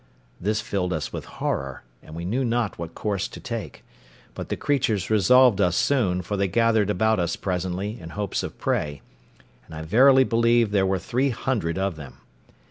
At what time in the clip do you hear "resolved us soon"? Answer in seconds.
5.11-6.23